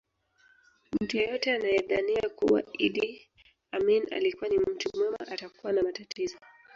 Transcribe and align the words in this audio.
Mtu 1.01 1.17
yeyote 1.17 1.51
anayedhania 1.53 2.29
kuwa 2.35 2.63
Idi 2.77 3.27
Amin 3.71 4.07
alikuwa 4.13 4.49
ni 4.49 4.57
mtu 4.59 4.89
mwema 4.97 5.19
atakuwa 5.19 5.73
na 5.73 5.83
matatizo 5.83 6.37